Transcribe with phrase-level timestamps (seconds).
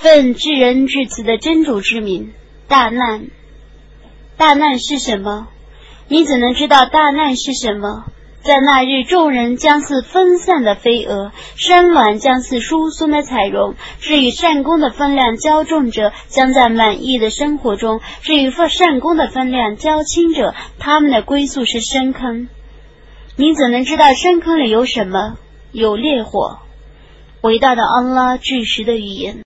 [0.00, 2.32] 奉至人至此的真主之名，
[2.68, 3.26] 大难！
[4.36, 5.48] 大难是什么？
[6.06, 8.04] 你怎能知道大难是什么？
[8.40, 13.74] 在那日，众人将似分散的飞蛾，山峦将似疏松的彩绒。
[13.98, 22.48] 至于善功的分量较重者，将在满意的生活中；至于善功的分量较轻者，他们的归宿是深坑。
[23.34, 25.36] 你怎能知道深坑里有什么？
[25.72, 26.60] 有烈火。
[27.42, 29.36] 伟大的安拉巨石的语言。